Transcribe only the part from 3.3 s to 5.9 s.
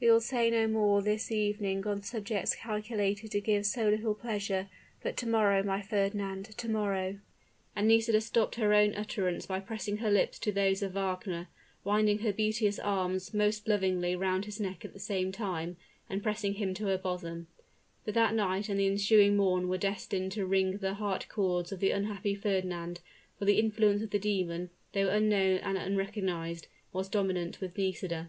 to give so little pleasure; but to morrow, my